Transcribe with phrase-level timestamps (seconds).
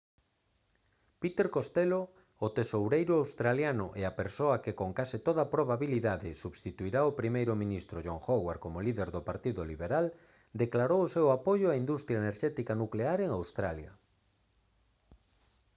[1.21, 2.01] peter costello
[2.45, 7.97] o tesoureiro australiano e a persoa que con case toda probabilidade substituirá ao primeiro ministro
[8.07, 10.05] john howard como líder do partido liberal
[10.61, 13.91] declarou o seu apoio á industria enerxética nuclear en australia